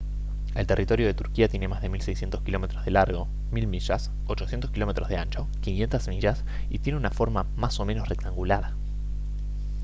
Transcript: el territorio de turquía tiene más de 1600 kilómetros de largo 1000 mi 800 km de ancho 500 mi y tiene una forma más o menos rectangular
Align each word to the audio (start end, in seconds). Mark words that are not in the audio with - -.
el 0.55 0.65
territorio 0.65 1.05
de 1.05 1.13
turquía 1.13 1.47
tiene 1.47 1.67
más 1.67 1.83
de 1.83 1.87
1600 1.89 2.41
kilómetros 2.41 2.83
de 2.85 2.89
largo 2.89 3.27
1000 3.51 3.67
mi 3.67 3.77
800 4.25 4.71
km 4.71 5.07
de 5.07 5.15
ancho 5.17 5.47
500 5.61 6.07
mi 6.07 6.17
y 6.71 6.79
tiene 6.79 6.97
una 6.97 7.11
forma 7.11 7.45
más 7.55 7.79
o 7.79 7.85
menos 7.85 8.09
rectangular 8.09 8.73